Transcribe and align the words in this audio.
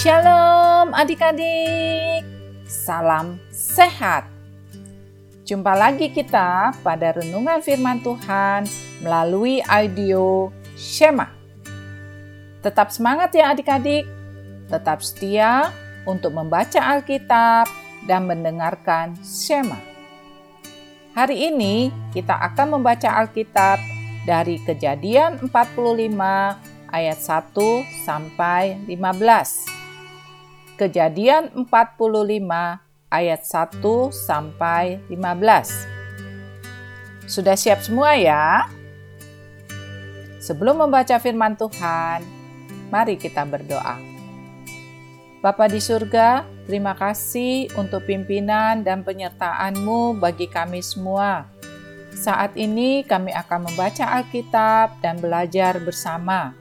Shalom 0.00 0.96
adik-adik, 0.96 2.24
salam 2.64 3.36
sehat. 3.52 4.24
Jumpa 5.44 5.76
lagi 5.76 6.08
kita 6.08 6.72
pada 6.80 7.20
renungan 7.20 7.60
firman 7.60 8.00
Tuhan 8.00 8.64
melalui 9.04 9.60
audio 9.68 10.48
Shema. 10.72 11.28
Tetap 12.64 12.88
semangat 12.88 13.36
ya 13.36 13.52
adik-adik, 13.52 14.08
tetap 14.72 15.04
setia 15.04 15.68
untuk 16.08 16.32
membaca 16.32 16.80
Alkitab 16.80 17.68
dan 18.08 18.24
mendengarkan 18.24 19.12
Shema. 19.20 19.76
Hari 21.12 21.52
ini 21.52 21.92
kita 22.16 22.40
akan 22.40 22.80
membaca 22.80 23.20
Alkitab 23.20 23.76
dari 24.24 24.64
Kejadian 24.64 25.44
45 25.44 26.88
ayat 26.88 27.18
1 27.20 28.08
sampai 28.08 28.80
15. 28.88 29.69
Kejadian 30.80 31.68
45 31.68 32.40
ayat 33.12 33.40
1 33.44 33.84
sampai 34.16 34.96
15. 35.12 37.28
Sudah 37.28 37.52
siap 37.52 37.84
semua 37.84 38.16
ya? 38.16 38.64
Sebelum 40.40 40.80
membaca 40.80 41.20
firman 41.20 41.52
Tuhan, 41.52 42.24
mari 42.88 43.20
kita 43.20 43.44
berdoa. 43.44 44.00
Bapa 45.44 45.68
di 45.68 45.84
surga, 45.84 46.48
terima 46.64 46.96
kasih 46.96 47.68
untuk 47.76 48.08
pimpinan 48.08 48.80
dan 48.80 49.04
penyertaan-Mu 49.04 50.16
bagi 50.16 50.48
kami 50.48 50.80
semua. 50.80 51.44
Saat 52.16 52.56
ini 52.56 53.04
kami 53.04 53.36
akan 53.36 53.68
membaca 53.68 54.16
Alkitab 54.16 54.96
dan 55.04 55.20
belajar 55.20 55.76
bersama. 55.76 56.56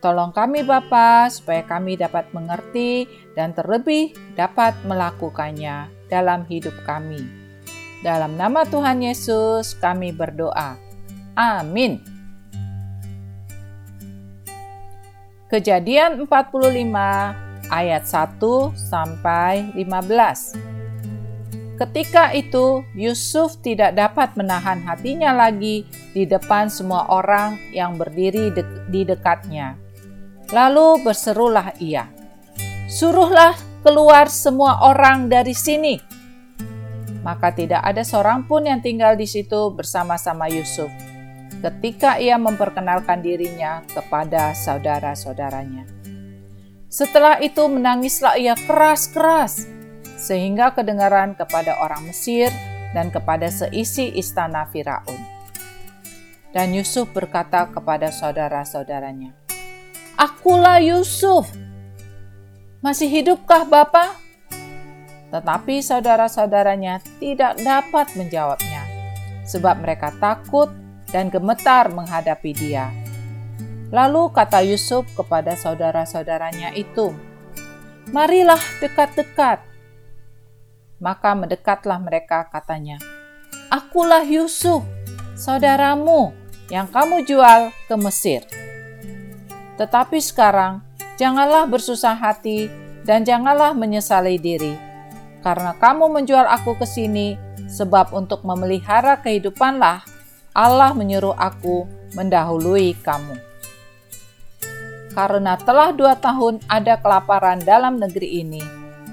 Tolong 0.00 0.32
kami 0.32 0.64
Bapa 0.64 1.28
supaya 1.28 1.60
kami 1.60 2.00
dapat 2.00 2.32
mengerti 2.32 3.04
dan 3.36 3.52
terlebih 3.52 4.16
dapat 4.32 4.72
melakukannya 4.88 5.92
dalam 6.08 6.48
hidup 6.48 6.72
kami. 6.88 7.20
Dalam 8.00 8.32
nama 8.40 8.64
Tuhan 8.64 9.04
Yesus 9.04 9.76
kami 9.76 10.16
berdoa. 10.16 10.80
Amin. 11.36 12.00
Kejadian 15.52 16.24
45 16.24 17.68
ayat 17.68 18.04
1 18.08 18.40
sampai 18.72 19.68
15. 19.76 20.56
Ketika 21.76 22.32
itu 22.32 22.80
Yusuf 22.96 23.60
tidak 23.60 24.00
dapat 24.00 24.32
menahan 24.32 24.80
hatinya 24.80 25.36
lagi 25.36 25.84
di 26.16 26.24
depan 26.24 26.72
semua 26.72 27.04
orang 27.12 27.60
yang 27.76 28.00
berdiri 28.00 28.48
de 28.52 28.64
di 28.88 29.04
dekatnya 29.04 29.89
Lalu 30.50 31.06
berserulah 31.06 31.78
ia, 31.78 32.10
"Suruhlah 32.90 33.54
keluar 33.86 34.26
semua 34.26 34.82
orang 34.90 35.30
dari 35.30 35.54
sini." 35.54 36.02
Maka 37.22 37.52
tidak 37.54 37.84
ada 37.84 38.02
seorang 38.02 38.48
pun 38.48 38.66
yang 38.66 38.82
tinggal 38.82 39.14
di 39.14 39.28
situ 39.28 39.70
bersama-sama 39.76 40.48
Yusuf 40.48 40.88
ketika 41.60 42.16
ia 42.16 42.40
memperkenalkan 42.40 43.20
dirinya 43.20 43.84
kepada 43.84 44.56
saudara-saudaranya. 44.56 45.84
Setelah 46.90 47.38
itu 47.38 47.62
menangislah 47.68 48.34
ia 48.40 48.56
keras-keras 48.56 49.68
sehingga 50.18 50.74
kedengaran 50.74 51.36
kepada 51.38 51.78
orang 51.78 52.08
Mesir 52.08 52.50
dan 52.96 53.12
kepada 53.14 53.46
seisi 53.46 54.10
istana 54.18 54.66
Firaun. 54.72 55.20
Dan 56.50 56.74
Yusuf 56.74 57.06
berkata 57.14 57.70
kepada 57.70 58.10
saudara-saudaranya, 58.10 59.39
Akulah 60.20 60.84
Yusuf. 60.84 61.48
Masih 62.84 63.08
hidupkah 63.08 63.64
Bapak? 63.64 64.20
Tetapi 65.32 65.80
saudara-saudaranya 65.80 67.00
tidak 67.16 67.56
dapat 67.64 68.12
menjawabnya, 68.20 68.84
sebab 69.48 69.80
mereka 69.80 70.12
takut 70.20 70.68
dan 71.08 71.32
gemetar 71.32 71.88
menghadapi 71.88 72.52
dia. 72.52 72.92
Lalu 73.88 74.28
kata 74.36 74.60
Yusuf 74.60 75.08
kepada 75.16 75.56
saudara-saudaranya 75.56 76.76
itu, 76.76 77.16
"Marilah 78.12 78.60
dekat-dekat." 78.84 79.64
Maka 81.00 81.32
mendekatlah 81.32 81.96
mereka, 81.96 82.44
katanya, 82.52 83.00
"Akulah 83.72 84.28
Yusuf, 84.28 84.84
saudaramu 85.32 86.36
yang 86.68 86.92
kamu 86.92 87.24
jual 87.24 87.72
ke 87.88 87.96
Mesir." 87.96 88.44
Tetapi 89.80 90.20
sekarang, 90.20 90.84
janganlah 91.16 91.64
bersusah 91.64 92.12
hati 92.12 92.68
dan 93.08 93.24
janganlah 93.24 93.72
menyesali 93.72 94.36
diri, 94.36 94.76
karena 95.40 95.72
kamu 95.72 96.20
menjual 96.20 96.44
aku 96.44 96.76
ke 96.76 96.84
sini, 96.84 97.40
sebab 97.64 98.12
untuk 98.12 98.44
memelihara 98.44 99.16
kehidupanlah 99.24 100.04
Allah 100.52 100.92
menyuruh 100.92 101.32
aku 101.32 101.88
mendahului 102.12 102.92
kamu. 103.00 103.40
Karena 105.16 105.56
telah 105.56 105.96
dua 105.96 106.12
tahun 106.12 106.60
ada 106.68 107.00
kelaparan 107.00 107.64
dalam 107.64 107.96
negeri 107.96 108.44
ini, 108.44 108.60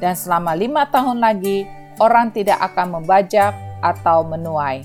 dan 0.03 0.19
selama 0.19 0.51
lima 0.51 0.83
tahun 0.83 1.23
lagi 1.23 1.63
orang 1.95 2.35
tidak 2.35 2.59
akan 2.59 2.99
membajak 2.99 3.55
atau 3.79 4.27
menuai. 4.27 4.83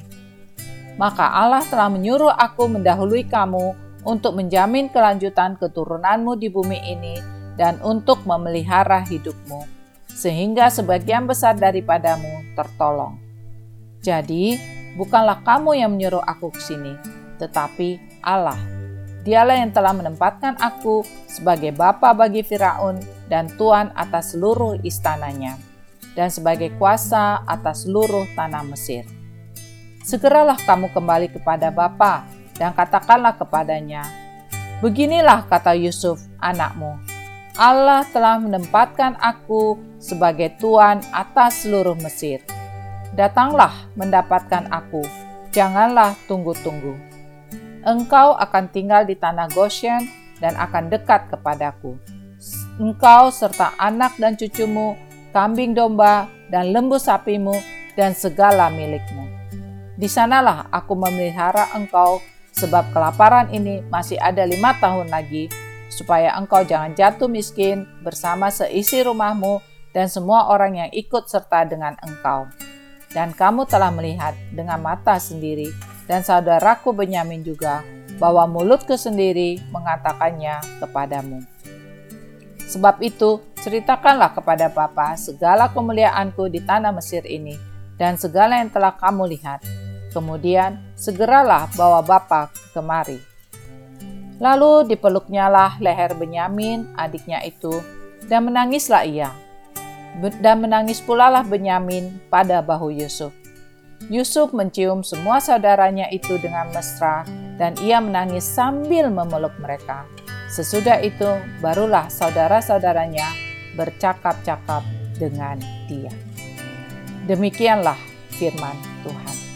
Maka 0.95 1.27
Allah 1.27 1.67
telah 1.67 1.91
menyuruh 1.91 2.31
aku 2.31 2.71
mendahului 2.71 3.27
kamu 3.27 3.82
untuk 4.03 4.35
menjamin 4.35 4.91
kelanjutan 4.91 5.55
keturunanmu 5.59 6.35
di 6.39 6.51
bumi 6.51 6.79
ini 6.83 7.17
dan 7.55 7.79
untuk 7.85 8.27
memelihara 8.27 9.03
hidupmu, 9.07 9.67
sehingga 10.11 10.71
sebagian 10.73 11.29
besar 11.29 11.55
daripadamu 11.55 12.57
tertolong. 12.59 13.19
Jadi, 14.03 14.59
bukanlah 14.99 15.45
kamu 15.47 15.79
yang 15.79 15.95
menyuruh 15.95 16.25
aku 16.27 16.51
ke 16.51 16.61
sini, 16.61 16.93
tetapi 17.39 18.21
Allah. 18.25 18.59
Dialah 19.23 19.55
yang 19.63 19.71
telah 19.71 19.95
menempatkan 19.95 20.59
aku 20.59 21.07
sebagai 21.31 21.71
bapa 21.71 22.11
bagi 22.11 22.43
Firaun 22.43 22.99
dan 23.31 23.47
tuan 23.55 23.95
atas 23.95 24.35
seluruh 24.35 24.83
istananya, 24.83 25.55
dan 26.19 26.27
sebagai 26.27 26.75
kuasa 26.75 27.47
atas 27.47 27.87
seluruh 27.87 28.27
tanah 28.35 28.67
Mesir. 28.67 29.07
Segeralah 30.03 30.59
kamu 30.59 30.91
kembali 30.91 31.31
kepada 31.31 31.71
Bapa 31.71 32.27
dan 32.57 32.77
katakanlah 32.77 33.37
kepadanya, 33.37 34.05
Beginilah 34.83 35.47
kata 35.47 35.79
Yusuf, 35.79 36.19
anakmu, 36.43 36.99
Allah 37.55 38.03
telah 38.11 38.43
menempatkan 38.43 39.15
aku 39.23 39.79
sebagai 40.03 40.59
tuan 40.59 40.99
atas 41.15 41.63
seluruh 41.63 41.95
Mesir. 42.03 42.43
Datanglah 43.15 43.71
mendapatkan 43.95 44.67
aku, 44.75 45.07
janganlah 45.55 46.19
tunggu-tunggu. 46.27 46.99
Engkau 47.87 48.35
akan 48.35 48.73
tinggal 48.75 49.07
di 49.07 49.15
tanah 49.15 49.47
Goshen 49.55 50.11
dan 50.43 50.59
akan 50.59 50.91
dekat 50.91 51.31
kepadaku. 51.31 51.95
Engkau 52.83 53.31
serta 53.31 53.79
anak 53.79 54.19
dan 54.19 54.35
cucumu, 54.35 54.99
kambing 55.31 55.79
domba 55.79 56.27
dan 56.51 56.75
lembu 56.75 56.99
sapimu, 56.99 57.55
dan 57.95 58.17
segala 58.17 58.73
milikmu. 58.73 59.29
Di 59.95 60.09
sanalah 60.09 60.73
aku 60.73 60.97
memelihara 60.97 61.69
engkau 61.77 62.19
sebab 62.53 62.93
kelaparan 62.93 63.49
ini 63.51 63.81
masih 63.89 64.21
ada 64.21 64.45
lima 64.45 64.77
tahun 64.79 65.09
lagi, 65.09 65.49
supaya 65.93 66.37
engkau 66.41 66.65
jangan 66.65 66.97
jatuh 66.97 67.29
miskin 67.29 67.85
bersama 68.01 68.49
seisi 68.49 69.05
rumahmu 69.05 69.61
dan 69.93 70.09
semua 70.09 70.49
orang 70.49 70.81
yang 70.81 70.91
ikut 70.93 71.29
serta 71.29 71.69
dengan 71.69 71.97
engkau. 72.01 72.49
Dan 73.13 73.37
kamu 73.37 73.69
telah 73.69 73.93
melihat 73.93 74.33
dengan 74.57 74.81
mata 74.81 75.21
sendiri, 75.21 75.69
dan 76.09 76.25
saudaraku 76.25 76.97
Benyamin 76.97 77.45
juga, 77.45 77.85
bahwa 78.17 78.49
mulutku 78.49 78.97
sendiri 78.97 79.61
mengatakannya 79.69 80.81
kepadamu. 80.81 81.45
Sebab 82.73 83.05
itu, 83.05 83.45
ceritakanlah 83.61 84.33
kepada 84.33 84.73
Bapa 84.73 85.13
segala 85.21 85.69
kemuliaanku 85.69 86.49
di 86.49 86.65
tanah 86.65 86.89
Mesir 86.97 87.21
ini, 87.29 87.61
dan 88.01 88.17
segala 88.17 88.65
yang 88.65 88.73
telah 88.73 88.97
kamu 88.97 89.29
lihat, 89.29 89.61
Kemudian 90.13 90.77
segeralah 90.93 91.73
bawa 91.73 92.05
Bapak 92.05 92.53
kemari. 92.77 93.17
Lalu 94.37 94.93
dipeluknyalah 94.93 95.81
leher 95.81 96.13
Benyamin, 96.13 96.93
adiknya 97.01 97.41
itu, 97.47 97.81
dan 98.29 98.45
menangislah 98.45 99.09
ia. 99.09 99.33
Dan 100.45 100.61
menangis 100.61 101.01
pula 101.01 101.33
lah 101.33 101.41
Benyamin 101.41 102.21
pada 102.29 102.61
bahu 102.61 102.93
Yusuf. 102.93 103.33
Yusuf 104.13 104.53
mencium 104.53 105.01
semua 105.07 105.39
saudaranya 105.39 106.11
itu 106.13 106.37
dengan 106.37 106.69
mesra, 106.75 107.25
dan 107.57 107.73
ia 107.81 108.03
menangis 108.03 108.45
sambil 108.45 109.09
memeluk 109.09 109.55
mereka. 109.63 110.05
Sesudah 110.53 111.01
itu, 111.01 111.39
barulah 111.65 112.11
saudara-saudaranya 112.13 113.25
bercakap-cakap 113.79 114.85
dengan 115.17 115.57
dia. 115.87 116.13
Demikianlah 117.31 117.97
firman 118.37 118.75
Tuhan. 119.07 119.52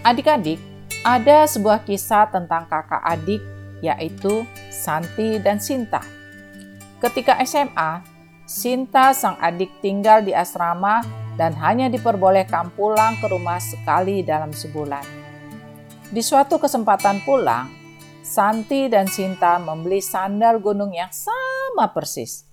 Adik-adik, 0.00 0.56
ada 1.04 1.44
sebuah 1.44 1.84
kisah 1.84 2.32
tentang 2.32 2.64
kakak 2.72 3.04
adik, 3.04 3.44
yaitu 3.84 4.48
Santi 4.72 5.36
dan 5.36 5.60
Sinta. 5.60 6.00
Ketika 7.04 7.36
SMA, 7.44 8.00
Sinta 8.48 9.12
sang 9.12 9.36
adik 9.44 9.68
tinggal 9.84 10.24
di 10.24 10.32
asrama 10.32 11.04
dan 11.36 11.52
hanya 11.60 11.92
diperbolehkan 11.92 12.72
pulang 12.72 13.20
ke 13.20 13.28
rumah 13.28 13.60
sekali 13.60 14.24
dalam 14.24 14.56
sebulan. 14.56 15.04
Di 16.08 16.24
suatu 16.24 16.56
kesempatan 16.56 17.20
pulang, 17.20 17.68
Santi 18.24 18.88
dan 18.88 19.04
Sinta 19.04 19.60
membeli 19.60 20.00
sandal 20.00 20.64
gunung 20.64 20.96
yang 20.96 21.12
sama 21.12 21.92
persis. 21.92 22.48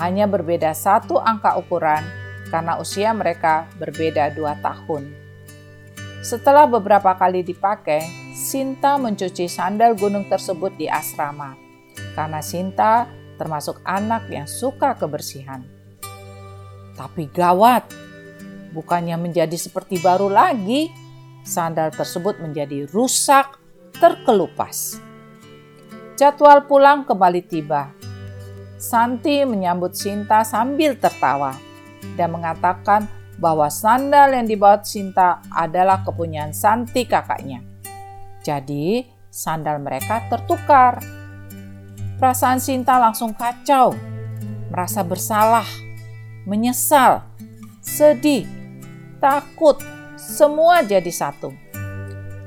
Hanya 0.00 0.24
berbeda 0.24 0.72
satu 0.72 1.20
angka 1.20 1.60
ukuran 1.60 2.00
karena 2.48 2.80
usia 2.80 3.12
mereka 3.12 3.68
berbeda 3.76 4.32
dua 4.32 4.56
tahun. 4.64 5.27
Setelah 6.28 6.68
beberapa 6.68 7.16
kali 7.16 7.40
dipakai, 7.40 8.04
Sinta 8.36 9.00
mencuci 9.00 9.48
sandal 9.48 9.96
gunung 9.96 10.28
tersebut 10.28 10.76
di 10.76 10.84
asrama. 10.84 11.56
Karena 12.12 12.44
Sinta 12.44 13.08
termasuk 13.40 13.80
anak 13.80 14.28
yang 14.28 14.44
suka 14.44 14.92
kebersihan. 14.92 15.64
Tapi 16.92 17.32
gawat, 17.32 17.88
bukannya 18.76 19.16
menjadi 19.16 19.56
seperti 19.56 20.04
baru 20.04 20.28
lagi, 20.28 20.92
sandal 21.48 21.96
tersebut 21.96 22.36
menjadi 22.44 22.84
rusak, 22.92 23.56
terkelupas. 23.96 25.00
Jadwal 26.20 26.68
pulang 26.68 27.08
kembali 27.08 27.40
tiba. 27.40 27.88
Santi 28.76 29.48
menyambut 29.48 29.96
Sinta 29.96 30.44
sambil 30.44 30.92
tertawa 31.00 31.56
dan 32.20 32.36
mengatakan 32.36 33.08
bahwa 33.38 33.70
sandal 33.70 34.34
yang 34.34 34.46
dibawa 34.46 34.82
Sinta 34.82 35.38
adalah 35.54 36.02
kepunyaan 36.02 36.50
Santi 36.50 37.06
kakaknya. 37.06 37.62
Jadi, 38.42 39.06
sandal 39.30 39.78
mereka 39.78 40.26
tertukar. 40.26 40.98
Perasaan 42.18 42.58
Sinta 42.58 42.98
langsung 42.98 43.30
kacau, 43.30 43.94
merasa 44.74 45.06
bersalah, 45.06 45.66
menyesal, 46.42 47.22
sedih, 47.78 48.42
takut, 49.22 49.78
semua 50.18 50.82
jadi 50.82 51.10
satu. 51.14 51.54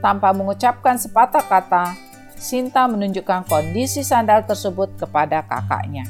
Tanpa 0.03 0.35
mengucapkan 0.35 0.99
sepatah 0.99 1.45
kata, 1.47 1.95
Sinta 2.35 2.89
menunjukkan 2.89 3.45
kondisi 3.45 4.01
sandal 4.01 4.43
tersebut 4.43 4.97
kepada 4.97 5.45
kakaknya. 5.45 6.03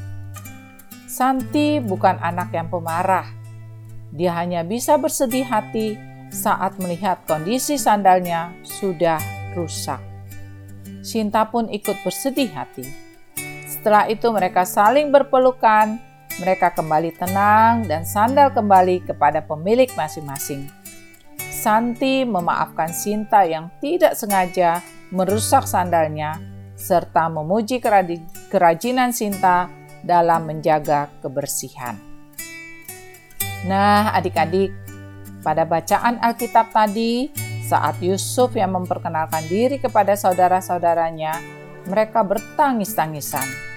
Santi 1.06 1.84
bukan 1.84 2.16
anak 2.24 2.56
yang 2.56 2.72
pemarah. 2.72 3.41
Dia 4.12 4.36
hanya 4.36 4.68
bisa 4.68 5.00
bersedih 5.00 5.48
hati 5.48 5.96
saat 6.32 6.80
melihat 6.80 7.24
kondisi 7.28 7.80
sandalnya 7.80 8.52
sudah 8.64 9.20
rusak. 9.56 10.00
Sinta 11.00 11.48
pun 11.48 11.72
ikut 11.72 11.96
bersedih 12.04 12.52
hati. 12.52 12.88
Setelah 13.68 14.12
itu 14.12 14.28
mereka 14.30 14.68
saling 14.68 15.10
berpelukan, 15.10 15.98
mereka 16.40 16.72
kembali 16.76 17.16
tenang 17.16 17.88
dan 17.88 18.04
sandal 18.04 18.52
kembali 18.52 19.08
kepada 19.08 19.42
pemilik 19.44 19.90
masing-masing. 19.96 20.70
Santi 21.40 22.24
memaafkan 22.24 22.92
Sinta 22.92 23.44
yang 23.48 23.70
tidak 23.82 24.18
sengaja 24.18 24.82
merusak 25.12 25.68
sandalnya 25.68 26.38
serta 26.78 27.30
memuji 27.30 27.78
kerajinan 28.50 29.14
Sinta 29.14 29.70
dalam 30.02 30.50
menjaga 30.50 31.10
kebersihan. 31.22 32.11
Nah, 33.66 34.10
adik-adik, 34.18 34.74
pada 35.46 35.66
bacaan 35.66 36.18
Alkitab 36.22 36.74
tadi, 36.74 37.30
saat 37.66 38.02
Yusuf 38.02 38.58
yang 38.58 38.74
memperkenalkan 38.74 39.46
diri 39.48 39.78
kepada 39.78 40.18
saudara-saudaranya, 40.18 41.38
mereka 41.86 42.22
bertangis-tangisan 42.22 43.72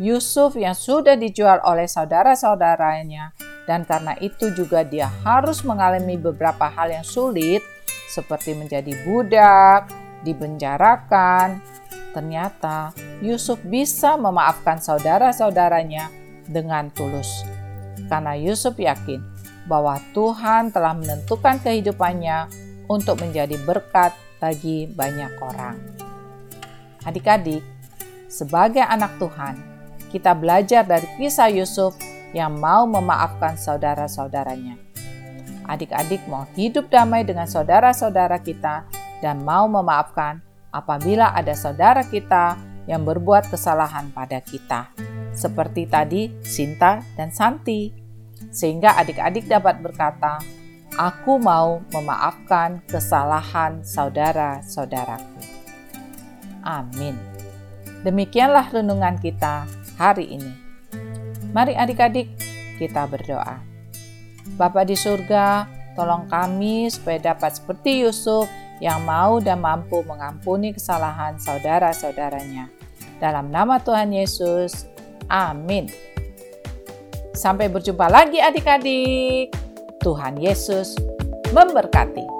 Yusuf 0.00 0.56
yang 0.56 0.72
sudah 0.72 1.12
dijual 1.12 1.60
oleh 1.60 1.84
saudara-saudaranya 1.84 3.36
dan 3.68 3.84
karena 3.84 4.16
itu 4.16 4.48
juga 4.56 4.80
dia 4.80 5.12
harus 5.22 5.60
mengalami 5.60 6.16
beberapa 6.16 6.72
hal 6.72 6.88
yang 6.88 7.04
sulit 7.04 7.60
seperti 8.08 8.56
menjadi 8.56 8.96
budak, 9.04 9.92
dibenjarakan. 10.24 11.60
Ternyata 12.16 12.96
Yusuf 13.20 13.60
bisa 13.62 14.16
memaafkan 14.16 14.80
saudara-saudaranya 14.80 16.08
dengan 16.48 16.88
tulus. 16.90 17.59
Karena 18.10 18.34
Yusuf 18.34 18.74
yakin 18.74 19.22
bahwa 19.70 20.02
Tuhan 20.10 20.74
telah 20.74 20.98
menentukan 20.98 21.62
kehidupannya 21.62 22.50
untuk 22.90 23.22
menjadi 23.22 23.54
berkat 23.62 24.10
bagi 24.42 24.90
banyak 24.90 25.30
orang. 25.38 25.78
Adik-adik, 27.06 27.62
sebagai 28.26 28.82
anak 28.82 29.14
Tuhan, 29.22 29.54
kita 30.10 30.34
belajar 30.34 30.82
dari 30.82 31.06
kisah 31.14 31.54
Yusuf 31.54 31.94
yang 32.34 32.58
mau 32.58 32.82
memaafkan 32.90 33.54
saudara-saudaranya. 33.54 34.74
Adik-adik 35.70 36.26
mau 36.26 36.50
hidup 36.58 36.90
damai 36.90 37.22
dengan 37.22 37.46
saudara-saudara 37.46 38.42
kita 38.42 38.90
dan 39.22 39.46
mau 39.46 39.70
memaafkan 39.70 40.42
apabila 40.74 41.30
ada 41.30 41.54
saudara 41.54 42.02
kita 42.02 42.58
yang 42.90 43.06
berbuat 43.06 43.46
kesalahan 43.54 44.10
pada 44.10 44.42
kita. 44.42 44.90
Seperti 45.40 45.88
tadi 45.88 46.28
Sinta 46.44 47.00
dan 47.16 47.32
Santi. 47.32 47.88
Sehingga 48.52 49.00
adik-adik 49.00 49.48
dapat 49.48 49.80
berkata, 49.80 50.36
Aku 51.00 51.40
mau 51.40 51.80
memaafkan 51.96 52.84
kesalahan 52.84 53.80
saudara-saudaraku. 53.80 55.40
Amin. 56.60 57.16
Demikianlah 58.04 58.68
renungan 58.68 59.16
kita 59.16 59.64
hari 59.96 60.36
ini. 60.36 60.52
Mari 61.56 61.72
adik-adik 61.72 62.36
kita 62.76 63.08
berdoa. 63.08 63.64
Bapa 64.60 64.84
di 64.84 64.92
surga, 64.98 65.64
tolong 65.96 66.28
kami 66.28 66.92
supaya 66.92 67.32
dapat 67.32 67.56
seperti 67.56 68.04
Yusuf 68.04 68.44
yang 68.80 69.04
mau 69.04 69.38
dan 69.38 69.60
mampu 69.60 70.00
mengampuni 70.04 70.72
kesalahan 70.72 71.36
saudara-saudaranya. 71.36 72.72
Dalam 73.20 73.52
nama 73.52 73.76
Tuhan 73.80 74.16
Yesus, 74.16 74.88
amin. 75.30 75.86
Sampai 77.32 77.70
berjumpa 77.70 78.10
lagi 78.10 78.42
adik-adik. 78.42 79.54
Tuhan 80.02 80.36
Yesus 80.40 80.98
memberkati. 81.54 82.39